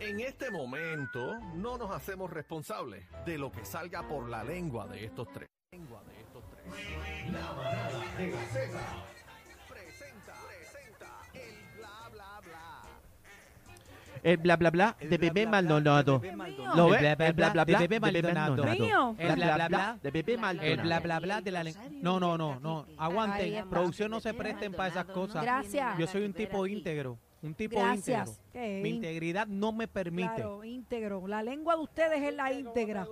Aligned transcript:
En 0.00 0.20
este 0.20 0.50
momento 0.50 1.38
no 1.54 1.76
nos 1.76 1.90
hacemos 1.90 2.30
responsables 2.30 3.04
de 3.26 3.36
lo 3.38 3.50
que 3.50 3.64
salga 3.64 4.06
por 4.06 4.28
la 4.28 4.44
lengua 4.44 4.86
de 4.86 5.04
estos 5.04 5.28
tres. 5.32 5.48
Lengua 5.72 6.02
de 6.04 6.20
estos 6.20 6.44
tres. 6.50 7.32
La 7.32 7.52
manada 7.52 7.88
de 8.16 8.30
la 8.30 8.44
Z 8.44 8.78
presenta, 9.68 10.34
presenta 10.46 11.08
el 11.34 11.78
bla 11.78 12.08
bla 12.12 12.40
bla. 12.44 12.82
El 14.22 14.36
bla 14.38 14.56
bla 14.56 14.70
bla 14.70 14.96
El 15.00 15.10
de 15.10 15.18
bebé 15.18 15.46
Maldonado. 15.46 16.22
¿Lo 16.76 16.94
El 16.94 17.02
ves? 17.02 17.16
bla, 17.16 17.26
El 17.26 17.32
bla 17.34 17.50
bla 17.50 17.64
bla 17.64 17.78
de 17.78 17.88
Bebé 17.88 18.00
Maldonado. 18.00 18.64
Mío. 18.66 19.16
El 19.18 19.34
bla 19.34 19.54
bla 19.56 19.68
bla 19.68 19.98
de 20.00 20.10
bebé 20.12 20.32
El 20.34 20.40
Maldonado. 20.40 20.82
bla 20.82 21.00
bla 21.00 21.18
bla 21.20 21.40
de 21.40 21.50
la 21.50 21.64
lengua. 21.64 21.82
No, 21.90 22.20
no, 22.20 22.38
no, 22.38 22.60
no. 22.60 22.86
Aguanten. 22.98 23.68
Producción 23.68 24.10
no 24.12 24.20
se 24.20 24.32
presten 24.32 24.72
para 24.72 24.90
esas 24.90 25.06
cosas. 25.06 25.42
Gracias. 25.42 25.98
Yo 25.98 26.06
soy 26.06 26.22
un 26.24 26.32
tipo 26.32 26.66
íntegro. 26.68 27.18
Un 27.40 27.54
tipo 27.54 27.78
Gracias. 27.80 28.28
íntegro. 28.28 28.47
Mi 28.82 28.88
integridad 28.90 29.46
no 29.46 29.72
me 29.72 29.86
permite. 29.88 30.34
Claro, 30.34 30.64
íntegro. 30.64 31.26
La 31.26 31.42
lengua 31.42 31.76
de 31.76 31.82
ustedes 31.82 32.22
es 32.22 32.34
la 32.34 32.52
íntegra. 32.52 33.06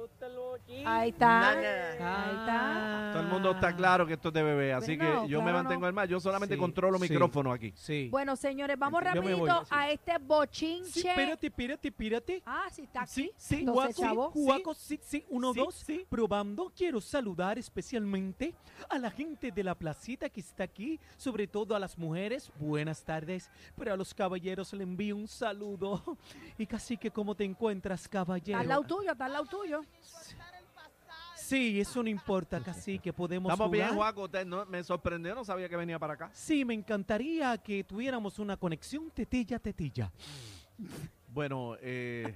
Ahí 0.85 1.11
está. 1.11 1.51
Ahí 1.51 2.37
está. 2.41 3.11
Todo 3.13 3.23
el 3.23 3.29
mundo 3.29 3.51
está 3.53 3.75
claro 3.75 4.07
que 4.07 4.15
esto 4.15 4.29
es 4.29 4.35
de 4.35 4.43
bebé, 4.43 4.73
así 4.73 4.97
Bueno, 4.97 5.23
que 5.23 5.29
yo 5.29 5.43
me 5.43 5.53
mantengo 5.53 5.83
no. 5.83 5.87
al 5.87 5.93
mar. 5.93 6.09
Yo 6.09 6.19
solamente 6.21 6.55
Sí, 6.55 6.61
controlo 6.61 6.99
sí. 6.99 7.09
micrófono 7.09 7.53
aquí. 7.53 7.73
Sí. 7.77 8.09
Bueno, 8.11 8.37
señores, 8.37 8.79
vamos 8.79 9.03
Yo 9.15 9.23
voy, 9.23 9.33
rapidito 9.33 9.61
sí. 9.65 9.71
a 9.71 9.91
este 9.91 10.19
bochinche. 10.19 11.01
Sí, 11.01 11.09
espérate, 11.09 11.47
espérate, 11.47 11.89
espérate. 11.89 12.43
Ah, 12.47 12.67
sí, 12.73 12.83
está 12.83 13.03
aquí. 13.03 13.11
Sí, 13.13 13.33
sí, 13.37 13.55
Entonces, 13.61 13.97
guaco, 13.99 14.33
guaco, 14.35 14.75
sí, 14.75 14.99
sí, 15.03 15.25
uno, 15.31 15.53
Sí, 15.53 15.61
dos, 15.61 15.75
sí. 15.75 16.07
probando. 16.09 16.73
Quiero 16.77 17.01
saludar 17.01 17.59
especialmente 17.59 18.55
a 18.89 18.99
la 18.99 19.11
gente 19.11 19.51
de 19.51 19.65
la 19.65 19.75
placita 19.75 20.29
que 20.29 20.41
está 20.41 20.65
aquí, 20.65 20.99
sobre 21.17 21.47
todo 21.47 21.75
a 21.75 21.79
las 21.79 21.97
mujeres, 21.99 22.51
buenas 22.59 23.03
tardes, 23.05 23.51
pero 23.77 23.93
a 23.93 23.97
los 23.97 24.13
caballeros 24.15 24.73
le 24.73 24.83
envío 24.83 25.17
un 25.17 25.29
saludo. 25.37 26.17
Y 26.59 26.67
casi 26.67 26.97
que 26.97 27.11
cómo 27.11 27.35
te 27.35 27.45
encuentras, 27.45 28.05
Está 28.05 28.21
al 28.23 28.27
lado 28.29 28.41
caballero. 28.43 28.83
tuyo, 28.83 29.13
está 29.13 29.25
al 29.27 29.33
lado 29.33 29.45
tuyo. 29.47 29.81
Sí, 31.37 31.81
eso 31.81 32.03
no 32.03 32.09
importa, 32.09 32.61
casi 32.61 32.99
que 32.99 33.13
podemos 33.13 33.53
Estamos 33.53 33.71
bien. 33.71 33.95
Juaco. 33.95 34.25
Usted 34.25 34.45
no- 34.45 34.67
me 34.67 34.83
sorprendió, 34.83 35.33
no 35.35 35.45
sabía 35.45 35.69
que 35.69 35.77
venía 35.77 35.97
para 35.99 36.15
acá. 36.15 36.31
Sí, 36.33 36.65
me 36.65 36.75
encantaría 36.75 37.57
que 37.59 37.85
tuviéramos 37.85 38.39
una 38.41 38.57
conexión 38.57 39.11
tetilla-tetilla. 39.13 40.11
Bueno, 41.29 41.77
eh, 41.81 42.35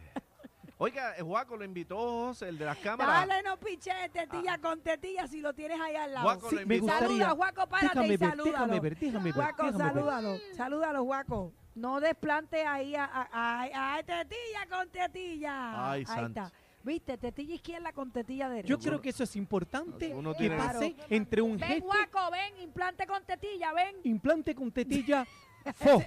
oiga, 0.79 1.17
eh, 1.17 1.23
Juaco 1.23 1.57
lo 1.57 1.65
invitó 1.65 2.33
el 2.43 2.57
de 2.57 2.65
las 2.65 2.79
cámaras. 2.79 3.27
Dale, 3.27 3.43
no 3.43 3.59
piche 3.59 3.91
tetilla 4.13 4.59
con 4.59 4.81
tetilla 4.81 5.27
si 5.27 5.41
lo 5.41 5.53
tienes 5.55 5.81
ahí 5.81 5.97
al 5.97 6.13
lado. 6.13 6.25
Juaco 6.27 6.51
Sí, 6.51 6.57
lo 6.57 6.67
me 6.67 6.77
invitó. 6.77 6.83
gustaría. 6.93 7.09
Saluda, 7.09 7.31
Juaco, 7.31 7.67
párate 7.69 7.87
Déjame 7.89 8.07
y 8.07 8.17
ver, 8.17 8.31
salúdalo. 8.31 8.53
déjame 8.53 8.81
ver, 8.81 8.99
déjame 8.99 9.25
ver. 9.25 9.35
Juaco, 9.35 9.63
déjame 9.65 9.85
ver. 9.85 9.93
salúdalo. 9.95 10.39
Salúdalo, 10.57 11.05
Juaco. 11.05 11.53
No 11.75 12.01
desplante 12.01 12.67
ahí 12.67 12.95
a, 12.95 13.05
a, 13.05 13.29
a- 13.33 13.97
a 13.97 14.03
tetilla 14.03 14.67
con 14.69 14.89
tetilla. 14.91 15.91
Ay, 15.93 16.05
ahí 16.09 16.25
está. 16.27 16.53
¿Viste? 16.83 17.19
Tetilla 17.19 17.55
izquierda 17.55 17.93
con 17.93 18.11
tetilla 18.11 18.49
derecha. 18.49 18.69
Yo 18.69 18.79
creo 18.79 19.01
que 19.03 19.11
eso 19.11 19.23
es 19.25 19.37
importante 19.37 20.15
Uno 20.15 20.33
que 20.33 20.39
tiene- 20.39 20.57
pase 20.57 20.97
entre 21.11 21.43
un 21.43 21.59
Ven, 21.59 21.81
Juaco, 21.83 22.31
ven, 22.31 22.63
implante 22.63 23.07
con 23.07 23.23
tetilla, 23.25 23.73
ven. 23.75 23.97
implante 24.05 24.55
con 24.55 24.73
tetilla, 24.73 25.27
fo, 25.75 26.03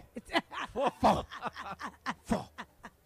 fo, 0.99 1.25
fo. 2.23 2.49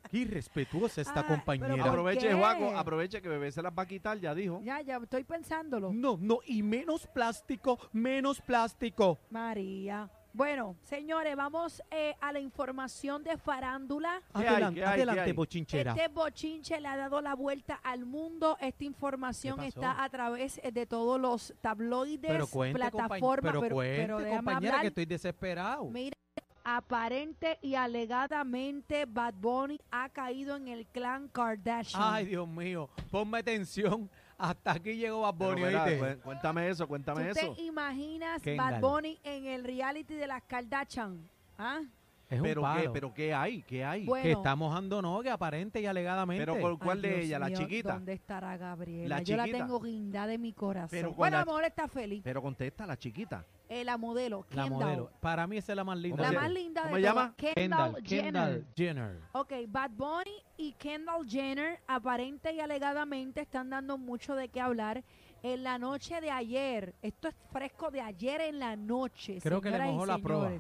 Qué 0.09 0.19
irrespetuosa 0.19 1.01
esta 1.01 1.19
Ay, 1.19 1.23
pero 1.27 1.35
compañera. 1.35 1.75
¿por 1.83 1.87
Aproveche, 1.89 2.27
qué? 2.29 2.33
Juaco, 2.33 2.77
aproveche 2.77 3.21
que 3.21 3.27
bebé 3.27 3.51
se 3.51 3.61
las 3.61 3.73
va 3.77 3.83
a 3.83 3.85
quitar, 3.85 4.17
ya 4.17 4.33
dijo. 4.33 4.61
Ya, 4.63 4.79
ya, 4.79 4.95
estoy 5.03 5.25
pensándolo. 5.25 5.91
No, 5.93 6.17
no, 6.21 6.39
y 6.45 6.63
menos 6.63 7.05
plástico, 7.07 7.77
menos 7.91 8.39
plástico. 8.39 9.19
María. 9.29 10.09
Bueno, 10.37 10.75
señores, 10.83 11.35
vamos 11.35 11.81
eh, 11.89 12.15
a 12.21 12.31
la 12.31 12.39
información 12.39 13.23
de 13.23 13.37
farándula. 13.37 14.21
Adelante, 14.33 14.75
¿Qué 14.75 14.85
hay? 14.85 14.95
¿Qué 14.95 15.01
adelante, 15.01 15.21
hay? 15.21 15.31
bochinchera. 15.31 15.91
Este 15.93 16.07
bochinche 16.09 16.79
le 16.79 16.87
ha 16.87 16.95
dado 16.95 17.21
la 17.21 17.33
vuelta 17.33 17.79
al 17.83 18.05
mundo. 18.05 18.55
Esta 18.61 18.83
información 18.83 19.63
está 19.63 20.03
a 20.03 20.07
través 20.09 20.59
eh, 20.61 20.71
de 20.71 20.85
todos 20.85 21.19
los 21.19 21.55
tabloides, 21.59 22.29
Pero 22.29 22.45
cuente, 22.45 22.77
plataformas. 22.77 23.51
pero, 23.51 23.73
cuente, 23.73 24.13
déjame 24.13 24.35
compañera, 24.35 24.73
hablar. 24.73 24.81
que 24.81 24.87
estoy 24.89 25.05
desesperado. 25.07 25.85
Mira, 25.85 26.15
aparente 26.63 27.57
y 27.63 27.73
alegadamente 27.73 29.05
Bad 29.05 29.33
Bunny 29.39 29.81
ha 29.89 30.07
caído 30.09 30.55
en 30.55 30.67
el 30.67 30.85
clan 30.85 31.29
Kardashian. 31.29 31.99
Ay, 32.05 32.27
Dios 32.27 32.47
mío, 32.47 32.91
ponme 33.09 33.39
atención. 33.39 34.07
Hasta 34.37 34.71
aquí 34.73 34.95
llegó 34.95 35.21
Bad 35.21 35.33
Bunny, 35.33 35.61
mira, 35.63 35.83
¿oíste? 35.83 36.15
cu- 36.17 36.21
cuéntame 36.23 36.69
eso, 36.69 36.83
¿Tú 36.83 36.89
cuéntame 36.89 37.29
eso. 37.29 37.53
te 37.55 37.61
imaginas 37.63 38.41
Kendall. 38.41 38.73
Bad 38.73 38.81
Bunny 38.81 39.19
en 39.23 39.45
el 39.47 39.63
reality 39.63 40.13
de 40.13 40.27
las 40.27 40.43
Kardashian? 40.43 41.17
¿Ah? 41.57 41.81
Es 42.29 42.37
un 42.39 42.43
Pero 42.43 42.61
qué, 42.61 42.67
palo. 42.67 42.93
pero 42.93 43.13
qué 43.13 43.33
hay, 43.33 43.61
qué 43.63 43.85
hay. 43.85 44.05
Bueno, 44.05 44.23
que 44.23 44.31
está 44.33 44.53
mojando 44.55 45.01
no, 45.01 45.21
que 45.21 45.29
aparente 45.29 45.79
y 45.81 45.85
alegadamente. 45.85 46.45
Pero 46.45 46.59
por 46.59 46.71
Ay, 46.73 46.77
cuál 46.77 47.01
de 47.01 47.07
Dios 47.09 47.21
ella, 47.21 47.39
la 47.39 47.47
mío, 47.47 47.57
chiquita. 47.57 47.93
¿Dónde 47.93 48.13
estará 48.13 48.57
Gabriela? 48.57 49.15
La 49.17 49.21
Yo 49.23 49.37
la 49.37 49.45
chiquita. 49.45 49.63
tengo 49.63 49.79
guindada 49.79 50.27
de 50.27 50.37
mi 50.37 50.51
corazón. 50.53 50.89
Pero 50.91 51.07
con 51.09 51.17
bueno, 51.17 51.37
la 51.37 51.41
a 51.41 51.45
lo 51.45 51.51
mejor 51.53 51.63
está 51.65 51.87
feliz. 51.87 52.21
Pero 52.23 52.41
contesta 52.41 52.85
la 52.85 52.97
chiquita. 52.97 53.45
Eh, 53.69 53.83
la 53.83 53.97
modelo, 53.97 54.45
la 54.51 54.63
Kendall. 54.63 54.69
modelo. 54.83 55.11
Para 55.19 55.45
mí 55.45 55.57
esa 55.57 55.73
es 55.73 55.75
la 55.75 55.83
más 55.83 55.97
linda. 55.97 56.21
La 56.23 56.27
¿Cómo 56.29 56.39
de 56.39 56.45
más 56.45 56.51
linda 56.53 56.81
cómo 56.83 56.95
de 56.95 57.01
se 57.01 57.07
llama? 57.07 57.33
Kendall, 57.35 57.55
Kendall, 57.55 58.03
Jenner. 58.05 58.33
Kendall 58.33 58.65
Jenner. 58.75 59.21
Ok, 59.33 59.53
Bad 59.67 59.91
Bunny 59.91 60.43
y 60.57 60.71
Kendall 60.73 61.27
Jenner 61.29 61.79
aparente 61.87 62.53
y 62.53 62.59
alegadamente 62.61 63.41
están 63.41 63.69
dando 63.69 63.97
mucho 63.97 64.35
de 64.35 64.47
qué 64.49 64.61
hablar 64.61 65.03
en 65.43 65.63
la 65.63 65.77
noche 65.77 66.21
de 66.21 66.31
ayer. 66.31 66.95
Esto 67.01 67.27
es 67.27 67.35
fresco 67.51 67.91
de 67.91 68.01
ayer 68.01 68.41
en 68.41 68.59
la 68.59 68.75
noche. 68.75 69.39
Creo 69.41 69.61
que 69.61 69.69
le 69.69 69.79
mojó 69.79 70.05
la 70.05 70.17
prueba. 70.17 70.51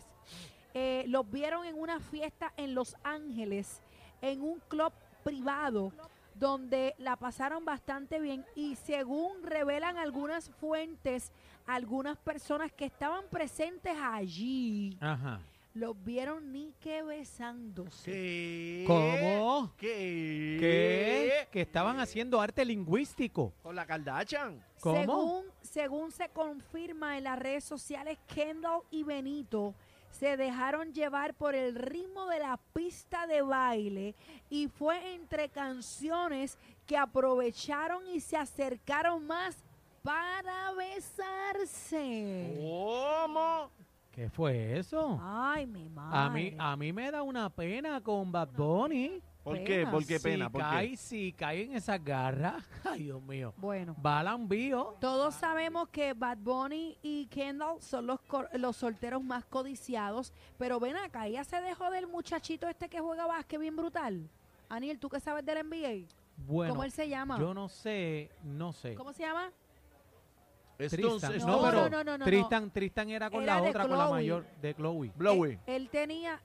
Eh, 0.73 1.05
los 1.07 1.29
vieron 1.31 1.65
en 1.65 1.79
una 1.79 1.99
fiesta 1.99 2.53
en 2.57 2.75
Los 2.75 2.95
Ángeles, 3.03 3.81
en 4.21 4.41
un 4.41 4.59
club 4.67 4.91
privado, 5.23 5.91
donde 6.35 6.93
la 6.99 7.15
pasaron 7.15 7.65
bastante 7.65 8.19
bien 8.19 8.45
y 8.55 8.75
según 8.75 9.41
revelan 9.43 9.97
algunas 9.97 10.51
fuentes, 10.51 11.31
algunas 11.67 12.17
personas 12.17 12.71
que 12.71 12.85
estaban 12.85 13.25
presentes 13.29 13.95
allí, 14.01 14.97
Ajá. 15.01 15.41
los 15.73 16.01
vieron 16.03 16.51
ni 16.51 16.73
que 16.79 17.03
besándose. 17.03 18.11
¿Qué? 18.11 18.83
¿Cómo? 18.87 19.73
¿Qué? 19.77 20.57
¿Qué? 20.59 21.47
Que 21.51 21.61
estaban 21.61 21.99
haciendo 21.99 22.39
arte 22.41 22.63
lingüístico. 22.65 23.53
Con 23.61 23.75
la 23.75 23.85
Kardashian. 23.85 24.63
¿Cómo? 24.79 24.97
Según, 24.97 25.45
según 25.61 26.11
se 26.11 26.29
confirma 26.29 27.17
en 27.17 27.25
las 27.25 27.37
redes 27.37 27.65
sociales, 27.65 28.17
Kendall 28.33 28.81
y 28.89 29.03
Benito 29.03 29.75
se 30.09 30.37
dejaron 30.37 30.93
llevar 30.93 31.33
por 31.35 31.53
el 31.53 31.75
ritmo 31.75 32.27
de 32.27 32.39
la 32.39 32.57
pista 32.73 33.27
de 33.27 33.41
baile 33.41 34.15
y 34.49 34.67
fue 34.67 35.13
entre 35.13 35.49
canciones 35.49 36.57
que 36.87 36.97
aprovecharon 36.97 38.07
y 38.07 38.21
se 38.21 38.37
acercaron 38.37 39.27
más 39.27 39.57
para 40.07 40.71
besarse. 40.73 42.55
¿Cómo? 42.61 43.69
¿Qué 44.11 44.29
fue 44.29 44.79
eso? 44.79 45.19
Ay, 45.21 45.67
mi 45.67 45.89
madre. 45.89 46.17
A 46.17 46.29
mí, 46.29 46.55
a 46.57 46.75
mí 46.77 46.93
me 46.93 47.11
da 47.11 47.21
una 47.23 47.49
pena 47.49 47.99
con 48.01 48.31
Bad 48.31 48.49
Bunny. 48.55 49.21
¿Por 49.43 49.63
qué? 49.65 49.85
¿Por 49.85 50.05
qué 50.05 50.17
pena? 50.19 50.45
Si 50.45 50.51
¿Por 50.51 50.61
cae, 50.61 50.89
qué? 50.91 50.97
si 50.97 51.33
cae 51.33 51.63
en 51.63 51.73
esas 51.75 52.01
garras. 52.03 52.63
Ay, 52.85 53.03
Dios 53.03 53.21
mío. 53.21 53.53
Bueno. 53.57 53.95
Va 54.05 54.19
al 54.19 54.27
envío. 54.27 54.95
Todos 55.01 55.35
sabemos 55.35 55.89
que 55.89 56.13
Bad 56.13 56.37
Bunny 56.37 56.97
y 57.01 57.25
Kendall 57.27 57.81
son 57.81 58.07
los, 58.07 58.19
cor- 58.21 58.49
los 58.53 58.75
solteros 58.77 59.21
más 59.23 59.43
codiciados, 59.45 60.31
pero 60.57 60.79
ven 60.79 60.95
acá, 60.97 61.27
ella 61.27 61.43
se 61.43 61.59
dejó 61.61 61.89
del 61.91 62.07
muchachito 62.07 62.67
este 62.69 62.87
que 62.89 62.99
juega 63.01 63.25
básquet 63.25 63.59
bien 63.59 63.75
brutal. 63.75 64.29
Aniel, 64.69 64.99
¿tú 64.99 65.09
qué 65.09 65.19
sabes 65.19 65.45
del 65.45 65.65
NBA? 65.67 66.07
Bueno, 66.37 66.73
¿Cómo 66.73 66.83
él 66.83 66.91
se 66.91 67.07
llama? 67.09 67.37
yo 67.39 67.53
no 67.53 67.67
sé, 67.69 68.31
no 68.43 68.71
sé. 68.73 68.95
¿Cómo 68.95 69.11
se 69.13 69.23
llama? 69.23 69.51
Entonces, 70.79 71.43
no, 71.45 71.57
No, 71.57 71.63
pero 71.63 71.81
no, 71.81 71.89
no, 71.89 72.03
no, 72.03 72.17
no. 72.19 72.25
Tristan, 72.25 72.69
Tristan 72.71 73.09
era 73.09 73.29
con 73.29 73.43
Era 73.43 73.55
la 73.59 73.63
otra, 73.69 73.87
con 73.87 73.97
la 73.97 74.09
mayor, 74.09 74.45
de 74.61 74.75
Chloe. 74.75 75.11
Blowy. 75.15 75.51
Él, 75.51 75.59
él 75.65 75.89
tenía, 75.89 76.39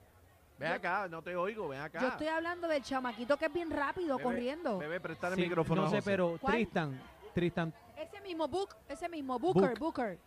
Ven 0.57 0.71
acá, 0.71 1.07
no 1.09 1.21
te 1.21 1.35
oigo, 1.35 1.67
ven 1.67 1.81
acá. 1.81 1.99
yo 2.01 2.07
estoy 2.09 2.27
hablando 2.27 2.67
del 2.67 2.81
chamaquito 2.83 3.37
que 3.37 3.45
es 3.45 3.53
bien 3.53 3.69
rápido, 3.69 4.17
Bebé, 4.17 4.23
corriendo. 4.23 4.77
Bebé, 4.77 4.99
prestar 4.99 5.31
el 5.33 5.35
Sí, 5.37 5.41
micrófono 5.43 5.83
no 5.83 5.89
sé, 5.89 5.97
José. 5.97 6.09
pero 6.11 6.37
¿Cuál? 6.39 6.53
Tristan, 6.53 7.01
Tristan, 7.33 7.73
Ese 7.97 8.21
mismo 8.21 8.47
Book, 8.47 8.69
ese 8.87 9.09
mismo 9.09 9.37
Booker, 9.39 9.69
Book. 9.71 9.79
Booker. 9.79 10.19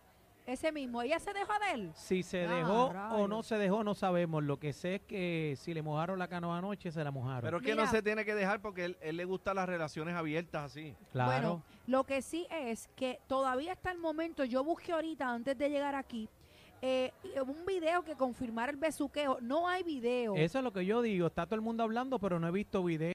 Ese 0.46 0.70
mismo, 0.70 1.02
ella 1.02 1.18
se 1.18 1.32
dejó 1.32 1.52
de 1.58 1.74
él. 1.74 1.90
si 1.94 2.22
se 2.22 2.46
Ah, 2.46 2.54
dejó 2.54 2.84
o 3.16 3.26
no 3.26 3.42
se 3.42 3.58
dejó, 3.58 3.82
no 3.82 3.94
sabemos. 3.94 4.44
Lo 4.44 4.58
que 4.58 4.72
sé 4.72 4.96
es 4.96 5.00
que 5.02 5.54
si 5.58 5.74
le 5.74 5.82
mojaron 5.82 6.18
la 6.18 6.28
canoa 6.28 6.58
anoche, 6.58 6.92
se 6.92 7.02
la 7.02 7.10
mojaron. 7.10 7.42
Pero 7.42 7.56
es 7.58 7.62
que 7.64 7.72
Mira. 7.72 7.84
no 7.84 7.90
se 7.90 8.00
tiene 8.02 8.24
que 8.24 8.34
dejar 8.34 8.60
porque 8.62 8.84
él, 8.84 8.96
él 9.00 9.16
le 9.16 9.24
gustan 9.24 9.56
las 9.56 9.68
relaciones 9.68 10.14
abiertas 10.14 10.64
así. 10.72 10.94
claro. 11.12 11.30
Bueno, 11.32 11.62
lo 11.88 12.04
que 12.04 12.22
sí 12.22 12.46
es 12.50 12.88
que 12.96 13.18
todavía 13.26 13.72
hasta 13.72 13.90
el 13.90 13.98
momento, 13.98 14.44
yo 14.44 14.62
busqué 14.62 14.92
ahorita 14.92 15.28
antes 15.28 15.56
de 15.58 15.68
llegar 15.68 15.94
aquí, 15.94 16.28
eh, 16.82 17.12
un 17.46 17.64
video 17.66 18.02
que 18.02 18.14
confirmara 18.14 18.70
el 18.70 18.78
besuqueo. 18.78 19.38
No 19.40 19.68
hay 19.68 19.82
video. 19.82 20.34
Eso 20.36 20.58
es 20.58 20.64
lo 20.64 20.72
que 20.72 20.84
yo 20.84 21.02
digo. 21.02 21.26
Está 21.26 21.46
todo 21.46 21.56
el 21.56 21.62
mundo 21.62 21.82
hablando, 21.82 22.18
pero 22.18 22.38
no 22.38 22.48
he 22.48 22.52
visto 22.52 22.82
video. 22.82 23.12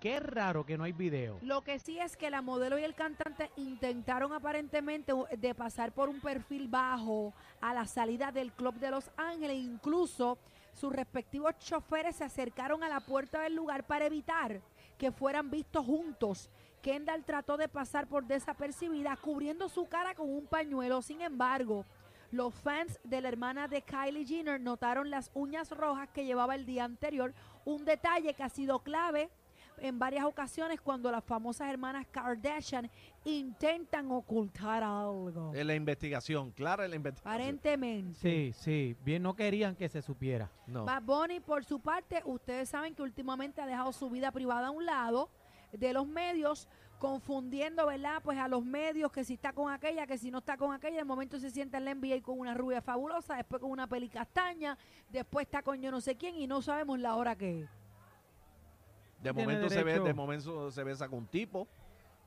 Qué 0.00 0.18
raro 0.18 0.66
que 0.66 0.76
no 0.76 0.84
hay 0.84 0.92
video. 0.92 1.38
Lo 1.42 1.62
que 1.62 1.78
sí 1.78 1.98
es 2.00 2.16
que 2.16 2.28
la 2.28 2.42
modelo 2.42 2.76
y 2.76 2.82
el 2.82 2.94
cantante 2.94 3.50
intentaron 3.56 4.32
aparentemente 4.32 5.12
de 5.38 5.54
pasar 5.54 5.92
por 5.92 6.08
un 6.08 6.20
perfil 6.20 6.66
bajo 6.66 7.32
a 7.60 7.72
la 7.72 7.86
salida 7.86 8.32
del 8.32 8.50
Club 8.52 8.74
de 8.80 8.90
Los 8.90 9.10
Ángeles. 9.16 9.58
Incluso 9.58 10.38
sus 10.72 10.92
respectivos 10.92 11.56
choferes 11.58 12.16
se 12.16 12.24
acercaron 12.24 12.82
a 12.82 12.88
la 12.88 12.98
puerta 12.98 13.42
del 13.42 13.54
lugar 13.54 13.86
para 13.86 14.06
evitar 14.06 14.60
que 14.98 15.12
fueran 15.12 15.50
vistos 15.50 15.86
juntos. 15.86 16.50
Kendall 16.80 17.24
trató 17.24 17.56
de 17.56 17.68
pasar 17.68 18.08
por 18.08 18.26
desapercibida 18.26 19.16
cubriendo 19.16 19.68
su 19.68 19.86
cara 19.86 20.16
con 20.16 20.28
un 20.28 20.46
pañuelo. 20.46 21.00
Sin 21.00 21.20
embargo, 21.20 21.86
los 22.32 22.54
fans 22.54 22.98
de 23.04 23.20
la 23.20 23.28
hermana 23.28 23.68
de 23.68 23.82
Kylie 23.82 24.26
Jenner 24.26 24.60
notaron 24.60 25.10
las 25.10 25.30
uñas 25.34 25.70
rojas 25.70 26.08
que 26.08 26.24
llevaba 26.24 26.54
el 26.54 26.66
día 26.66 26.84
anterior, 26.84 27.34
un 27.64 27.84
detalle 27.84 28.34
que 28.34 28.42
ha 28.42 28.48
sido 28.48 28.80
clave 28.80 29.30
en 29.78 29.98
varias 29.98 30.24
ocasiones 30.24 30.80
cuando 30.80 31.10
las 31.10 31.24
famosas 31.24 31.68
hermanas 31.68 32.06
Kardashian 32.10 32.90
intentan 33.24 34.10
ocultar 34.10 34.82
algo. 34.82 35.52
En 35.54 35.66
la 35.66 35.74
investigación, 35.74 36.52
clara 36.52 36.84
en 36.84 36.90
la 36.90 36.96
investigación. 36.96 37.34
Aparentemente. 37.34 38.18
Sí, 38.18 38.52
sí, 38.54 38.96
bien 39.04 39.22
no 39.22 39.34
querían 39.34 39.76
que 39.76 39.88
se 39.88 40.00
supiera. 40.00 40.50
No. 40.66 40.84
Bad 40.84 41.02
Bunny, 41.02 41.40
por 41.40 41.64
su 41.64 41.80
parte, 41.80 42.22
ustedes 42.24 42.68
saben 42.68 42.94
que 42.94 43.02
últimamente 43.02 43.60
ha 43.60 43.66
dejado 43.66 43.92
su 43.92 44.08
vida 44.08 44.30
privada 44.32 44.68
a 44.68 44.70
un 44.70 44.86
lado 44.86 45.28
de 45.72 45.92
los 45.92 46.06
medios, 46.06 46.68
confundiendo, 47.02 47.84
¿verdad? 47.84 48.22
Pues 48.22 48.38
a 48.38 48.46
los 48.46 48.64
medios 48.64 49.10
que 49.10 49.24
si 49.24 49.34
está 49.34 49.52
con 49.52 49.72
aquella, 49.72 50.06
que 50.06 50.16
si 50.16 50.30
no 50.30 50.38
está 50.38 50.56
con 50.56 50.72
aquella, 50.72 50.98
de 50.98 51.04
momento 51.04 51.36
se 51.40 51.50
sienta 51.50 51.78
en 51.78 51.84
la 51.84 51.94
NBA 51.96 52.22
con 52.22 52.38
una 52.38 52.54
rubia 52.54 52.80
fabulosa, 52.80 53.34
después 53.34 53.60
con 53.60 53.72
una 53.72 53.88
peli 53.88 54.08
castaña, 54.08 54.78
después 55.10 55.46
está 55.46 55.62
con 55.62 55.82
yo 55.82 55.90
no 55.90 56.00
sé 56.00 56.14
quién 56.14 56.36
y 56.36 56.46
no 56.46 56.62
sabemos 56.62 57.00
la 57.00 57.16
hora 57.16 57.34
que 57.34 57.62
es. 57.62 57.70
De 59.20 59.32
momento 59.32 59.68
se 59.68 59.82
ve, 59.82 59.98
de 59.98 60.14
momento 60.14 60.70
se 60.70 60.84
besa 60.84 61.08
con 61.08 61.18
un 61.18 61.26
tipo 61.26 61.66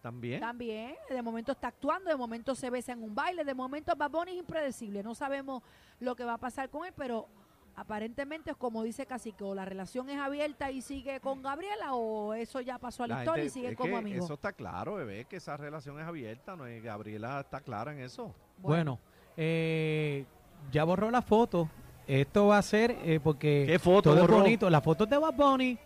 también. 0.02 0.42
También, 0.42 0.96
de 1.10 1.22
momento 1.22 1.54
está 1.54 1.70
actuando, 1.70 2.10
de 2.10 2.18
momento 2.18 2.54
se 2.54 2.70
besa 2.70 2.92
en 2.92 3.02
un 3.02 3.16
baile, 3.16 3.46
de 3.46 3.54
momento 3.54 3.96
Bad 3.96 4.12
Bunny 4.12 4.32
es 4.34 4.40
impredecible, 4.40 5.04
no 5.04 5.16
sabemos 5.16 5.64
lo 6.02 6.18
que 6.18 6.26
va 6.26 6.34
a 6.34 6.38
pasar 6.38 6.70
con 6.70 6.86
él, 6.86 6.94
pero 6.98 7.30
aparentemente 7.76 8.52
es 8.52 8.58
como 8.58 8.84
dice 8.84 9.06
Cacique, 9.06 9.44
o 9.44 9.54
la 9.56 9.66
relación 9.66 10.10
es 10.10 10.18
abierta 10.18 10.72
y 10.72 10.82
sigue 10.82 11.20
con 11.20 11.42
Gabriela, 11.42 11.94
o 11.94 12.34
eso 12.34 12.62
ya 12.62 12.78
pasó 12.78 13.04
a 13.04 13.08
la, 13.08 13.16
La 13.16 13.22
historia 13.22 13.46
y 13.46 13.50
sigue 13.50 13.70
es 13.70 13.78
como 13.78 13.98
amigo. 13.98 14.24
Eso 14.24 14.36
está 14.36 14.54
claro, 14.54 14.96
bebé, 14.96 15.26
que 15.26 15.38
esa 15.38 15.58
relación 15.58 16.00
es 16.00 16.06
abierta, 16.08 16.56
no 16.56 16.66
es 16.66 16.82
Gabriela 16.84 17.40
está 17.42 17.62
clara 17.62 17.92
en 17.92 18.00
eso. 18.00 18.34
Bueno, 18.58 19.00
eh, 19.38 20.26
ya 20.72 20.84
borró 20.84 21.12
la 21.12 21.22
foto. 21.22 21.70
Esto 22.08 22.48
va 22.48 22.60
a 22.60 22.62
ser 22.62 22.92
eh, 23.04 23.20
porque 23.24 23.66
¿Qué 23.68 23.80
foto 23.80 24.12
todo 24.12 24.16
es 24.16 24.22
borró? 24.22 24.38
bonito. 24.44 24.70
Las 24.70 24.84
fotos 24.84 25.10
de 25.10 25.18
Bad 25.18 25.34
Bunny 25.34 25.78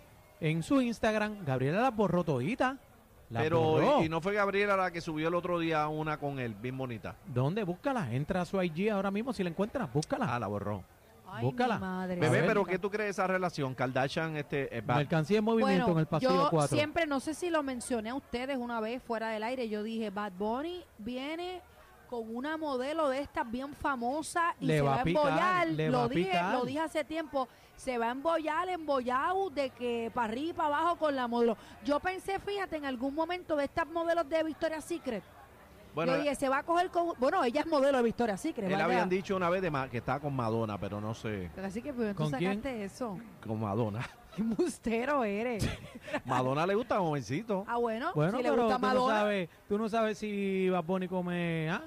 en 0.42 0.64
su 0.64 0.82
Instagram, 0.82 1.46
Gabriela 1.46 1.82
las 1.82 1.96
borró 1.96 2.24
todita. 2.24 2.78
Pero 3.32 3.62
borró. 3.62 4.02
y, 4.02 4.06
y 4.06 4.10
no 4.10 4.22
fue 4.22 4.34
Gabriela 4.34 4.76
la 4.76 4.92
que 4.92 5.02
subió 5.02 5.28
el 5.28 5.36
otro 5.36 5.60
día 5.60 5.88
una 5.88 6.18
con 6.18 6.40
él, 6.40 6.56
bien 6.56 6.78
bonita. 6.78 7.16
¿Dónde? 7.28 7.64
Búscala. 7.64 8.12
Entra 8.14 8.42
a 8.42 8.46
su 8.46 8.62
IG 8.62 8.90
ahora 8.90 9.12
mismo 9.12 9.34
si 9.34 9.44
la 9.44 9.50
encuentras. 9.50 9.92
Búscala. 9.94 10.34
Ah, 10.34 10.40
la 10.40 10.48
borró. 10.48 10.84
Ay, 11.32 11.46
búscala. 11.46 11.76
mi 11.76 11.82
madre. 11.82 12.16
Bebé, 12.20 12.44
pero 12.46 12.66
¿qué 12.66 12.80
tú 12.80 12.90
crees 12.90 13.08
de 13.08 13.12
esa 13.12 13.28
relación? 13.28 13.74
Kardashian, 13.76 14.36
este, 14.38 14.76
eh, 14.78 14.82
va- 14.82 14.96
Mercancía 14.96 15.40
en 15.40 15.44
movimiento 15.44 15.86
Bueno, 15.86 15.94
en 15.94 16.00
el 16.02 16.08
pasillo 16.08 16.32
yo 16.46 16.50
4. 16.50 16.76
siempre, 16.78 17.06
no 17.08 17.20
sé 17.20 17.34
si 17.34 17.50
lo 17.50 17.64
mencioné 17.64 18.10
a 18.10 18.16
ustedes 18.16 18.58
una 18.58 18.80
vez 18.80 19.02
fuera 19.04 19.30
del 19.30 19.44
aire, 19.44 19.70
yo 19.70 19.84
dije, 19.84 20.10
Bad 20.10 20.34
Bunny 20.38 20.84
viene 20.98 21.62
con 22.10 22.36
una 22.36 22.58
modelo 22.58 23.08
de 23.10 23.20
estas 23.20 23.50
bien 23.52 23.74
famosa 23.76 24.56
y 24.60 24.66
Le 24.66 24.78
se 24.78 24.82
va 24.82 24.90
va, 24.92 24.96
a 24.98 25.02
a 25.02 25.04
picar, 25.04 25.26
embollar, 25.28 25.68
le 25.68 25.86
va 25.86 25.92
lo 25.92 26.00
a 26.04 26.08
dije, 26.08 26.24
picar. 26.32 26.54
lo 26.56 26.66
dije 26.66 26.80
hace 26.80 27.04
tiempo, 27.04 27.48
se 27.76 27.98
va 28.00 28.08
a 28.08 28.12
embollar, 28.12 28.68
embollado 28.70 29.50
de 29.52 29.70
que 29.70 30.12
para 30.14 30.28
arriba 30.28 30.50
y 30.50 30.54
para 30.54 30.68
abajo 30.80 30.96
con 30.96 31.16
la 31.16 31.28
modelo. 31.28 31.56
Yo 31.86 32.00
pensé, 32.00 32.40
fíjate, 32.40 32.78
en 32.78 32.86
algún 32.86 33.14
momento 33.14 33.56
de 33.56 33.66
estas 33.66 33.88
modelos 33.88 34.28
de 34.28 34.42
Victoria's 34.44 34.86
Secret, 34.86 35.24
bueno, 35.96 36.16
yo 36.16 36.22
dije, 36.24 36.36
se 36.36 36.50
va 36.50 36.60
a 36.60 36.64
coger 36.64 36.90
con, 36.90 37.14
bueno, 37.20 37.44
ella 37.44 37.62
es 37.62 37.68
modelo 37.68 37.98
de 37.98 38.04
Victoria's 38.04 38.40
Secret, 38.42 38.66
él 38.66 38.72
¿verdad? 38.72 38.86
habían 38.86 39.10
dicho 39.10 39.36
una 39.36 39.50
vez 39.50 39.62
de 39.62 39.72
ma- 39.72 39.90
que 39.90 39.98
estaba 39.98 40.20
con 40.20 40.36
Madonna, 40.36 40.78
pero 40.80 41.02
no 41.02 41.14
sé, 41.14 41.50
Así 41.64 41.82
que, 41.82 41.94
pero 41.94 42.12
tú 42.12 42.16
¿Con 42.24 42.32
quién? 42.32 42.56
sacaste 42.62 42.84
eso. 42.84 43.18
con 43.46 43.60
Madonna. 43.60 44.00
Qué 44.36 44.42
embustero 44.44 45.24
eres. 45.24 45.68
Madonna 46.26 46.66
le 46.68 46.76
gusta 46.76 47.00
jovencito. 47.00 47.66
Ah, 47.68 47.78
bueno, 47.78 48.12
Bueno, 48.14 48.38
si 48.38 48.44
le 48.44 48.50
pero 48.52 48.64
gusta 48.64 48.76
tú 48.78 48.82
no, 48.82 48.88
Madonna. 48.88 49.20
sabes, 49.20 49.50
tú 49.68 49.78
no 49.78 49.90
sabes 49.90 50.18
si 50.18 50.70
Bad 50.70 50.84
Bunny 50.84 51.08
come 51.08 51.70
¿ah? 51.70 51.82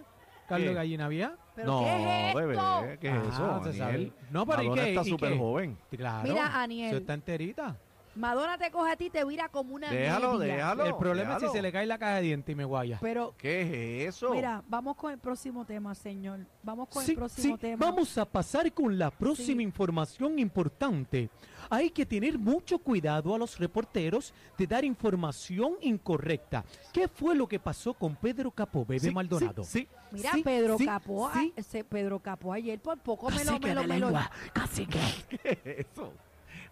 caldo 0.49 0.65
¿Qué? 0.65 0.69
de 0.71 0.75
gallina 0.75 1.09
vía. 1.09 1.37
¿Pero 1.55 1.71
no, 1.71 1.81
qué 1.85 1.91
es 1.95 2.27
esto? 2.27 2.39
bebé, 2.39 2.99
¿qué 2.99 3.09
es 3.09 3.15
Ah, 3.15 3.29
eso? 3.29 4.13
No, 4.31 4.47
pero 4.47 4.63
¿y 4.63 4.69
Madonna 4.69 4.83
qué? 4.85 4.89
está 4.91 5.03
¿Y 5.07 5.11
súper 5.11 5.39
joven. 5.39 5.79
Claro. 5.97 6.29
Mira, 6.29 6.61
Aniel. 6.63 6.89
Eso 6.89 6.97
está 6.99 7.15
enterita. 7.15 7.77
Madonna 8.15 8.59
te 8.59 8.71
coge 8.71 8.93
a 8.93 8.97
ti 8.97 9.07
y 9.07 9.11
te 9.11 9.25
vira 9.25 9.49
como 9.49 9.75
una 9.75 9.89
Déjalo, 9.91 10.35
media. 10.35 10.55
déjalo. 10.57 10.85
el 10.87 10.95
problema 10.97 11.37
es 11.37 11.43
si 11.43 11.49
se 11.49 11.63
le 11.63 11.73
cae 11.73 11.87
la 11.87 11.99
caja 11.99 12.17
de 12.17 12.23
dientes 12.23 12.53
y 12.53 12.57
me 12.57 12.65
guaya. 12.65 12.99
Pero, 13.01 13.35
¿Qué 13.39 14.07
es 14.07 14.17
eso? 14.17 14.31
mira, 14.35 14.63
vamos 14.69 14.97
con 14.97 15.13
el 15.13 15.19
próximo 15.19 15.65
tema, 15.65 15.95
señor. 15.95 16.41
Vamos 16.63 16.89
con 16.89 17.03
Sí, 17.05 17.13
el 17.13 17.19
próximo 17.19 17.57
sí, 17.57 17.61
tema. 17.61 17.87
Vamos 17.87 18.19
a 18.19 18.25
pasar 18.27 18.71
con 18.73 18.99
la 18.99 19.11
próxima 19.11 19.59
Sí. 19.59 19.63
información 19.63 20.39
importante. 20.39 21.31
Hay 21.71 21.91
que 21.91 22.05
tener 22.05 22.39
mucho 22.39 22.79
cuidado 22.79 23.35
a 23.35 23.39
los 23.39 23.59
reporteros 23.59 24.35
de 24.59 24.67
dar 24.67 24.85
información 24.85 25.75
incorrecta. 25.81 26.65
¿Qué 26.93 27.09
fue 27.09 27.35
lo 27.35 27.47
que 27.49 27.59
pasó 27.59 27.95
con 27.95 28.15
Pedro 28.17 28.51
Capó, 28.51 28.85
Bebé 28.85 29.01
Sí, 29.09 29.11
Maldonado? 29.15 29.65
Sí, 29.65 29.89
Mira, 30.11 30.33
sí, 30.33 30.43
Pedro 30.43 30.77
sí, 30.77 30.85
Capó, 30.85 31.29
a- 31.29 31.33
sí. 31.35 31.53
ese 31.57 31.83
Pedro 31.85 32.19
Capó 32.21 32.53
ayer 32.53 32.79
por 32.79 32.99
poco 32.99 33.31
me 33.31 33.43
lo, 33.45 33.59
me 33.59 33.75
lo, 33.75 33.81
de 33.83 33.87
me 33.87 33.99
lo- 33.99 34.07
lengua, 34.11 34.31
cacique. 34.53 34.99
sí. 34.99 35.25
¿Qué 35.43 35.61
es 35.65 35.87
eso? 35.93 36.13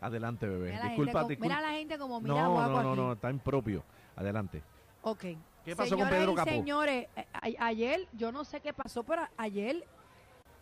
Adelante, 0.01 0.47
bebé. 0.47 0.71
Mira 0.71 0.79
la, 0.79 0.85
disculpa, 0.91 1.11
gente, 1.11 1.13
como- 1.13 1.29
disculpa. 1.29 1.57
mira 1.57 1.69
la 1.71 1.77
gente 1.79 1.99
como 1.99 2.21
mira 2.21 2.35
no, 2.43 2.51
guapo 2.53 2.71
no, 2.71 2.83
no, 2.83 2.91
aquí. 2.93 3.01
no, 3.01 3.13
está 3.13 3.31
impropio. 3.31 3.85
Adelante. 4.17 4.63
Ok. 5.03 5.21
¿Qué 5.65 5.77
pasó 5.77 5.91
con 5.97 6.07
Señoras 6.07 6.11
Pedro 6.19 6.33
y 6.33 6.35
Capó? 6.37 6.51
señores, 6.51 7.07
eh, 7.17 7.27
a- 7.33 7.67
ayer, 7.67 8.09
yo 8.15 8.33
no 8.33 8.45
sé 8.45 8.61
qué 8.61 8.73
pasó, 8.73 9.03
pero 9.03 9.23
ayer 9.37 9.85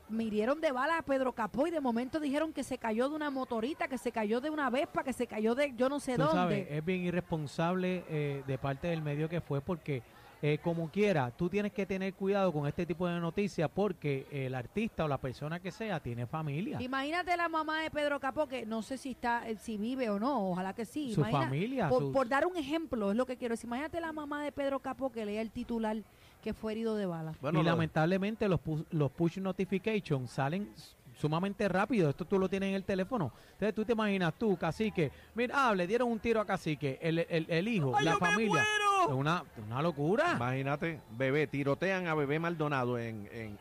mirieron 0.09 0.61
de 0.61 0.73
bala 0.73 0.99
a 0.99 1.03
Pedro 1.03 1.33
Capó 1.33 1.67
y 1.67 1.71
de 1.71 1.81
momento 1.81 2.19
dijeron 2.19 2.53
que 2.53 2.65
se 2.65 2.79
cayó 2.79 3.09
de 3.11 3.15
una 3.17 3.31
motorita, 3.31 3.89
que 3.89 3.99
se 3.99 4.11
cayó 4.11 4.41
de 4.41 4.49
una 4.51 4.71
Vespa, 4.71 5.05
que 5.05 5.13
se 5.13 5.27
cayó 5.27 5.55
de 5.55 5.75
yo 5.77 5.89
no 5.89 6.01
sé 6.01 6.15
Tú 6.17 6.23
dónde. 6.23 6.35
sabes, 6.37 6.67
es 6.71 6.85
bien 6.85 7.03
irresponsable 7.03 8.05
eh, 8.09 8.43
de 8.47 8.59
parte 8.59 8.89
del 8.89 9.03
medio 9.03 9.29
que 9.29 9.41
fue 9.43 9.61
porque, 9.61 10.03
eh, 10.41 10.59
como 10.63 10.89
quiera, 10.91 11.31
tú 11.33 11.49
tienes 11.49 11.73
que 11.73 11.85
tener 11.85 12.15
cuidado 12.15 12.53
con 12.53 12.67
este 12.69 12.87
tipo 12.87 13.09
de 13.09 13.19
noticias 13.19 13.69
porque 13.75 14.27
el 14.31 14.55
artista 14.55 15.05
o 15.05 15.09
la 15.09 15.19
persona 15.19 15.59
que 15.61 15.71
sea 15.73 15.99
tiene 16.01 16.27
familia. 16.27 16.81
Imagínate 16.81 17.37
la 17.37 17.49
mamá 17.49 17.83
de 17.83 17.91
Pedro 17.91 18.21
Capó, 18.21 18.47
que 18.47 18.65
no 18.65 18.83
sé 18.83 18.99
si 18.99 19.11
está, 19.11 19.49
eh, 19.49 19.57
si 19.61 19.77
vive 19.77 20.09
o 20.11 20.19
no, 20.21 20.51
ojalá 20.51 20.75
que 20.75 20.85
sí. 20.85 21.13
su 21.13 21.21
Imagina- 21.21 21.41
familia. 21.43 21.89
por, 21.89 22.03
su- 22.03 22.13
por 22.13 22.29
dar 22.29 22.47
un 22.47 22.57
ejemplo, 22.57 23.11
es 23.11 23.17
lo 23.17 23.27
que 23.27 23.37
quiero 23.37 23.55
decir. 23.55 23.67
Imagínate 23.67 24.01
la 24.01 24.13
mamá 24.13 24.43
de 24.45 24.53
Pedro 24.53 24.79
Capó 24.79 25.11
que 25.11 25.25
lea 25.25 25.41
el 25.43 25.51
titular 25.51 25.97
que 26.43 26.55
fue 26.55 26.71
herido 26.73 26.95
de 26.95 27.07
bala. 27.07 27.33
Bueno, 27.41 27.61
y 27.61 27.65
lo- 27.65 27.71
lamentablemente 27.71 28.49
los, 28.49 28.61
pu- 28.61 28.87
los 28.91 29.11
push 29.11 29.39
notifications 29.39 30.31
salen 30.31 30.71
sumamente 31.19 31.69
rápido. 31.69 32.09
Esto 32.11 32.25
tú 32.25 32.39
lo 32.39 32.49
tienes 32.49 32.71
en 32.71 32.75
el 32.77 32.85
teléfono. 32.85 33.33
Entonces 33.53 33.75
tú 33.75 33.85
te 33.85 33.93
imaginas 33.93 34.35
tú, 34.39 34.57
cacique, 34.57 35.11
mira, 35.35 35.69
ah, 35.69 35.75
le 35.75 35.87
dieron 35.87 36.11
un 36.11 36.19
tiro 36.21 36.41
a 36.41 36.47
cacique, 36.47 36.99
el, 37.03 37.19
el, 37.19 37.47
el 37.49 37.69
hijo, 37.69 37.95
¡Ay, 37.97 38.05
la 38.05 38.13
yo 38.13 38.21
me 38.21 38.27
familia. 38.27 38.53
muero! 38.53 39.13
Es 39.13 39.15
una, 39.19 39.45
una 39.67 39.83
locura. 39.83 40.33
Imagínate, 40.37 41.01
bebé, 41.17 41.47
tirotean 41.47 42.07
a 42.07 42.15
bebé 42.15 42.39
Maldonado 42.39 42.99
en, 42.99 43.29
en, 43.33 43.59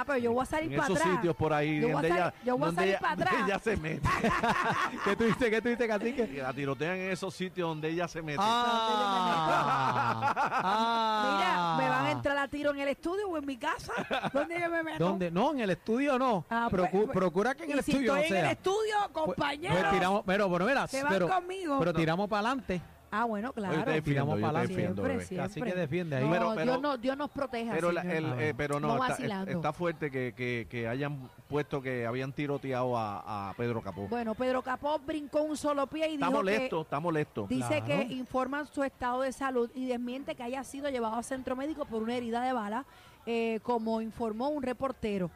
Ah, 0.00 0.04
pero 0.06 0.18
yo 0.18 0.32
voy 0.32 0.44
a 0.44 0.46
salir 0.46 0.70
en 0.72 0.78
para 0.78 0.92
esos 0.92 1.00
atrás. 1.00 1.16
sitios 1.16 1.34
por 1.34 1.52
ahí 1.52 1.80
Yo 1.80 1.88
voy 1.88 1.90
a 1.90 1.94
donde, 1.94 2.08
salir- 2.08 2.22
ella, 2.22 2.34
yo 2.44 2.56
voy 2.56 2.62
a 2.62 2.66
donde, 2.66 2.80
salir 2.80 2.90
ella, 2.94 3.00
para 3.00 3.12
atrás. 3.14 3.34
ella 3.44 3.58
se 3.58 3.76
mete. 3.76 4.08
¿Qué 5.04 5.16
tú 5.16 5.24
dices? 5.24 5.50
¿Qué 5.50 5.60
tú 5.62 5.68
dices, 5.70 5.88
cacique? 5.88 6.28
Que 6.28 6.42
la 6.42 6.52
tirotean 6.52 6.94
en 6.96 7.10
esos 7.10 7.34
sitios 7.34 7.68
donde 7.68 7.88
ella 7.88 8.06
se 8.06 8.22
mete. 8.22 8.38
Ah, 8.40 10.32
Mira, 11.36 11.76
me 11.84 11.88
van 11.90 12.04
a 12.04 12.08
ah. 12.08 12.12
entrar 12.12 12.38
a 12.38 12.46
tiro 12.48 12.70
en 12.72 12.78
el 12.80 12.88
estudio 12.88 13.28
o 13.28 13.36
en 13.38 13.46
mi 13.46 13.56
casa. 13.56 13.92
¿Dónde 14.32 14.60
yo 14.60 14.70
me 14.70 14.82
meto? 14.84 15.04
¿Dónde? 15.04 15.30
No, 15.32 15.50
en 15.52 15.60
el 15.60 15.70
estudio 15.70 16.18
no. 16.18 16.44
Ah, 16.48 16.68
Procu- 16.70 16.90
pues, 16.90 17.04
pues, 17.06 17.16
procura 17.16 17.54
que 17.54 17.64
en 17.64 17.72
el 17.72 17.82
si 17.82 17.90
estudio 17.92 18.14
estoy 18.16 18.30
no 18.30 18.36
en 18.36 18.42
sea. 18.42 18.50
el 18.50 18.56
estudio, 18.56 18.94
Pues- 19.12 19.24
compañero. 19.26 19.74
pues 19.80 19.90
tiramos, 19.90 20.22
pero, 20.24 20.50
pero 20.52 20.64
mira, 20.64 20.86
se 20.86 21.02
van 21.02 21.12
pero, 21.12 21.28
conmigo. 21.28 21.78
pero 21.78 21.92
tiramos 21.92 22.28
para 22.28 22.48
adelante. 22.48 22.80
Ah, 23.10 23.24
bueno, 23.24 23.52
claro. 23.52 23.72
te 23.84 23.90
defiendo, 23.90 24.02
tiramos 24.04 24.36
yo 24.36 24.40
para 24.40 24.52
te 24.52 24.58
adelante. 24.58 24.74
defiendo, 24.74 24.94
Siempre, 25.02 25.12
bebé. 25.14 25.26
siempre. 25.26 25.44
Así 25.46 25.62
que 25.62 25.80
defiende 25.80 26.16
ahí. 26.16 26.24
No, 26.24 26.30
Pero- 26.30 26.52
pero- 26.54 26.64
Dios, 26.64 26.80
no, 26.82 26.96
Dios 26.98 27.16
nos 27.16 27.30
proteja. 27.30 27.72
Pero, 27.74 27.92
la- 27.92 28.02
señor. 28.02 28.16
el, 28.16 28.24
A 28.32 28.42
eh, 28.44 28.54
pero 28.56 28.80
no, 28.80 28.88
No 28.96 29.04
está, 29.06 29.72
fuerte 29.72 30.10
que, 30.10 30.34
que, 30.36 30.66
que 30.70 30.86
hayan 30.88 31.28
puesto 31.48 31.80
que 31.80 32.06
habían 32.06 32.32
tiroteado 32.32 32.96
a, 32.96 33.50
a 33.50 33.54
Pedro 33.54 33.80
Capó. 33.82 34.08
Bueno, 34.08 34.34
Pedro 34.34 34.62
Capó 34.62 34.98
brincó 34.98 35.42
un 35.42 35.56
solo 35.56 35.86
pie 35.86 36.08
y 36.10 36.14
está 36.14 36.26
dijo 36.26 36.38
molesto, 36.38 36.80
está 36.82 37.00
molesto. 37.00 37.46
que 37.48 37.54
dice 37.54 37.82
Claro. 37.82 37.86
que 38.08 38.14
informan 38.14 38.66
su 38.66 38.82
estado 38.82 39.22
de 39.22 39.32
salud 39.32 39.70
y 39.74 39.86
desmiente 39.86 40.34
que 40.34 40.42
haya 40.42 40.62
sido 40.64 40.88
llevado 40.90 41.16
a 41.16 41.22
centro 41.22 41.56
médico 41.56 41.84
por 41.84 42.02
una 42.02 42.14
herida 42.14 42.42
de 42.42 42.52
bala, 42.52 42.84
eh, 43.26 43.60
como 43.62 44.00
informó 44.00 44.48
un 44.48 44.62
reportero. 44.62 45.30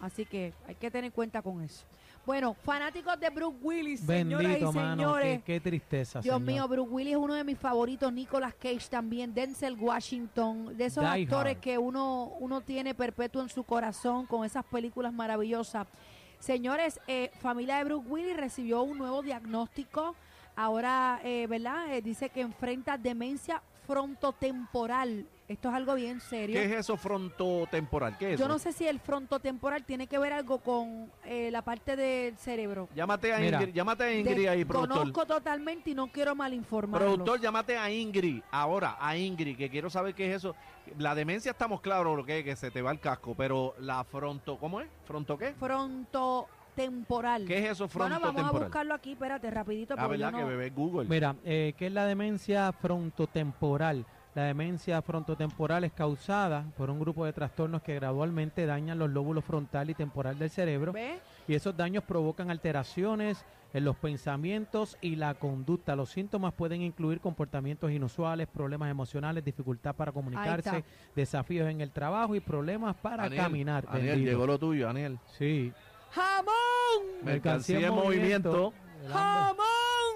Así 0.00 0.24
que 0.24 0.52
hay 0.66 0.74
que 0.74 0.90
tener 0.90 1.12
cuenta 1.12 1.42
con 1.42 1.62
eso. 1.62 1.84
Bueno, 2.28 2.52
fanáticos 2.52 3.18
de 3.18 3.30
Brooke 3.30 3.56
Willis, 3.62 4.00
señoras 4.00 4.48
Bendito, 4.48 4.70
y 4.70 4.74
mano. 4.74 4.96
señores. 4.96 5.42
Qué, 5.44 5.54
qué 5.54 5.60
tristeza, 5.60 6.20
Dios 6.20 6.34
señor. 6.36 6.46
mío, 6.52 6.68
Bruce 6.68 6.90
Willis 6.90 7.12
es 7.12 7.16
uno 7.16 7.32
de 7.32 7.42
mis 7.42 7.58
favoritos, 7.58 8.12
Nicolas 8.12 8.52
Cage 8.52 8.86
también, 8.90 9.32
Denzel 9.32 9.78
Washington, 9.80 10.76
de 10.76 10.84
esos 10.84 11.02
Die 11.04 11.22
actores 11.22 11.54
Hard. 11.54 11.62
que 11.62 11.78
uno, 11.78 12.24
uno 12.38 12.60
tiene 12.60 12.94
perpetuo 12.94 13.40
en 13.40 13.48
su 13.48 13.64
corazón 13.64 14.26
con 14.26 14.44
esas 14.44 14.62
películas 14.66 15.10
maravillosas. 15.14 15.86
Señores, 16.38 17.00
eh, 17.06 17.30
familia 17.40 17.78
de 17.78 17.84
Bruce 17.84 18.06
Willis 18.06 18.36
recibió 18.36 18.82
un 18.82 18.98
nuevo 18.98 19.22
diagnóstico. 19.22 20.14
Ahora, 20.54 21.20
eh, 21.24 21.46
¿verdad? 21.46 21.94
Eh, 21.94 22.02
dice 22.02 22.28
que 22.28 22.42
enfrenta 22.42 22.98
demencia 22.98 23.62
frontotemporal. 23.88 25.26
Esto 25.48 25.70
es 25.70 25.74
algo 25.74 25.94
bien 25.94 26.20
serio. 26.20 26.60
¿Qué 26.60 26.66
es 26.66 26.72
eso 26.72 26.98
frontotemporal? 26.98 28.18
¿Qué 28.18 28.26
es 28.26 28.34
eso? 28.34 28.44
Yo 28.44 28.48
no 28.48 28.58
sé 28.58 28.74
si 28.74 28.86
el 28.86 29.00
frontotemporal 29.00 29.82
tiene 29.86 30.06
que 30.06 30.18
ver 30.18 30.34
algo 30.34 30.58
con 30.58 31.10
eh, 31.24 31.50
la 31.50 31.62
parte 31.62 31.96
del 31.96 32.36
cerebro. 32.36 32.90
Llámate 32.94 33.32
a 33.32 33.38
Mira. 33.38 33.58
Ingrid, 33.58 33.74
llámate 33.74 34.04
a 34.04 34.12
Ingrid 34.12 34.46
ahí, 34.46 34.64
productor. 34.66 34.98
Conozco 34.98 35.24
totalmente 35.24 35.90
y 35.90 35.94
no 35.94 36.08
quiero 36.08 36.34
malinformarlo. 36.34 37.06
Productor, 37.06 37.40
llámate 37.40 37.78
a 37.78 37.90
Ingrid. 37.90 38.42
Ahora, 38.50 38.98
a 39.00 39.16
Ingrid, 39.16 39.56
que 39.56 39.70
quiero 39.70 39.88
saber 39.88 40.14
qué 40.14 40.28
es 40.28 40.36
eso. 40.36 40.54
La 40.98 41.14
demencia 41.14 41.52
estamos 41.52 41.80
claros 41.80 42.14
lo 42.14 42.26
que 42.26 42.40
es, 42.40 42.44
que 42.44 42.54
se 42.54 42.70
te 42.70 42.82
va 42.82 42.90
el 42.92 43.00
casco, 43.00 43.34
pero 43.34 43.74
la 43.78 44.04
fronto, 44.04 44.58
¿cómo 44.58 44.82
es? 44.82 44.88
¿Fronto 45.06 45.38
qué? 45.38 45.54
Frontotemporal. 46.78 47.44
¿Qué 47.44 47.58
es 47.58 47.70
eso 47.72 47.88
Bueno, 47.88 48.14
vamos 48.14 48.16
a 48.16 48.20
frontotemporal? 48.32 48.68
buscarlo 48.68 48.94
aquí, 48.94 49.12
espérate, 49.12 49.50
rapidito. 49.50 49.94
Ah, 49.98 50.02
porque 50.04 50.18
yo 50.18 50.24
¿verdad? 50.26 50.38
Que 50.38 50.44
no- 50.44 50.48
bebé 50.50 50.70
Google. 50.70 51.08
Mira, 51.08 51.34
eh, 51.44 51.74
¿qué 51.76 51.86
es 51.88 51.92
la 51.92 52.06
demencia 52.06 52.72
frontotemporal? 52.72 54.06
La 54.34 54.44
demencia 54.44 55.02
frontotemporal 55.02 55.82
es 55.84 55.92
causada 55.92 56.64
por 56.76 56.90
un 56.90 57.00
grupo 57.00 57.24
de 57.24 57.32
trastornos 57.32 57.82
que 57.82 57.94
gradualmente 57.96 58.66
dañan 58.66 58.98
los 58.98 59.10
lóbulos 59.10 59.44
frontal 59.44 59.90
y 59.90 59.94
temporal 59.94 60.38
del 60.38 60.50
cerebro 60.50 60.92
¿Ve? 60.92 61.18
y 61.48 61.54
esos 61.54 61.76
daños 61.76 62.04
provocan 62.04 62.48
alteraciones 62.50 63.44
en 63.74 63.84
los 63.84 63.96
pensamientos 63.96 64.96
y 65.00 65.16
la 65.16 65.34
conducta. 65.34 65.96
Los 65.96 66.10
síntomas 66.10 66.54
pueden 66.54 66.82
incluir 66.82 67.20
comportamientos 67.20 67.90
inusuales, 67.90 68.46
problemas 68.46 68.90
emocionales, 68.90 69.44
dificultad 69.44 69.94
para 69.96 70.12
comunicarse, 70.12 70.84
desafíos 71.16 71.68
en 71.68 71.80
el 71.80 71.90
trabajo 71.90 72.34
y 72.36 72.40
problemas 72.40 72.94
para 72.96 73.24
Aniel, 73.24 73.42
caminar. 73.42 73.84
Aniel, 73.88 74.10
Bendito. 74.10 74.30
llegó 74.30 74.46
lo 74.46 74.58
tuyo, 74.58 74.88
Aniel. 74.88 75.18
Sí. 75.36 75.72
¡Jamón! 76.10 77.22
Mercancía 77.22 77.86
en 77.88 77.94
movimiento. 77.94 78.72
El. 79.04 79.12
¡Jamón! 79.12 79.64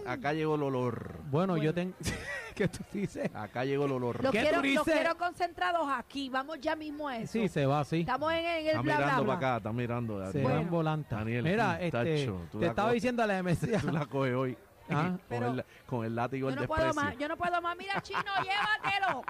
Acá 0.07 0.33
llegó 0.33 0.57
el 0.57 0.63
olor. 0.65 1.19
Bueno, 1.31 1.53
Bueno. 1.55 1.57
yo 1.59 1.73
tengo... 1.75 1.95
¿Qué 2.55 2.69
tú 2.69 2.85
dices? 2.93 3.31
Acá 3.35 3.65
llegó 3.65 3.87
el 3.87 3.93
olor. 3.93 4.23
Los 4.23 4.31
¿Qué 4.33 4.41
quiero, 4.43 4.57
tú 4.61 4.67
los 4.67 4.85
dices? 4.85 4.95
quiero 5.01 5.17
concentrados 5.17 5.89
aquí. 5.91 6.29
Vamos 6.29 6.59
ya 6.61 6.77
mismo 6.77 7.09
a 7.09 7.17
eso. 7.17 7.33
Sí, 7.33 7.49
se 7.49 7.65
va 7.65 7.81
así. 7.81 8.01
Estamos 8.01 8.31
en, 8.33 8.41
en 8.41 8.45
el 8.47 8.67
Está 8.67 8.83
bla, 8.83 8.97
bla, 8.97 9.05
mirando 9.07 9.27
para 9.27 9.39
acá, 9.39 9.57
está 9.57 9.73
mirando. 9.73 10.19
Se 10.19 10.25
Daniel. 10.25 10.43
Bueno. 10.43 10.57
van 10.61 10.71
volanta. 10.71 11.17
Daniel, 11.17 11.43
Mira, 11.45 11.81
este, 11.81 11.91
tacho, 12.27 12.41
te 12.59 12.67
estaba 12.67 12.93
diciendo 12.93 13.27
la 13.27 13.35
demencia. 13.35 13.79
Tú 13.81 13.91
la 13.91 14.05
coges 14.07 14.35
hoy. 14.35 14.59
Ah. 14.91 15.03
con, 15.05 15.21
Pero- 15.29 15.47
el, 15.53 15.65
con 15.87 16.05
el 16.05 16.15
látigo 16.15 16.49
Yo 16.51 16.55
del 16.57 16.63
no 16.63 16.67
puedo 16.69 16.85
desprecio. 16.85 17.11
más, 17.11 17.19
yo 17.19 17.29
no 17.29 17.37
puedo 17.39 17.63
más. 17.63 17.77
Mira, 17.77 18.03
chino, 18.03 18.21
llévatelo. 18.43 19.23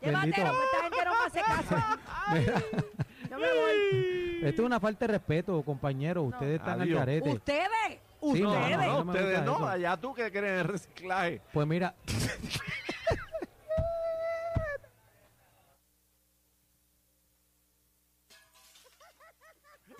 Llévatelo, 0.00 0.50
pues 0.50 0.64
esta 0.64 0.82
gente 0.82 1.04
no 1.04 1.12
me 1.12 1.26
hace 1.26 1.42
caso. 1.42 1.76
Yo 3.30 3.38
me 3.38 3.46
voy. 3.52 4.27
Esto 4.42 4.62
es 4.62 4.66
una 4.66 4.80
falta 4.80 5.06
de 5.06 5.12
respeto, 5.14 5.62
compañero. 5.62 6.22
Ustedes 6.22 6.58
están 6.60 6.80
Adiós. 6.80 7.00
al 7.00 7.06
garete. 7.06 7.30
Ustedes, 7.30 7.68
Sí, 8.20 8.42
No, 8.42 8.50
ustedes. 8.50 8.76
no, 8.78 8.82
no, 8.86 8.98
no 8.98 9.04
me 9.04 9.12
ustedes 9.12 9.42
no. 9.44 9.66
Allá 9.68 9.96
tú 9.96 10.12
que 10.12 10.30
quieres 10.32 10.60
el 10.62 10.68
reciclaje. 10.68 11.40
Pues 11.52 11.66
mira, 11.68 11.94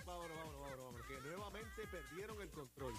Vámonos, 0.04 0.36
vámonos, 0.36 0.60
vámonos, 0.60 0.78
vámonos, 0.78 1.06
que 1.06 1.20
nuevamente 1.20 1.82
perdieron 1.90 2.40
el 2.40 2.50
control. 2.50 2.92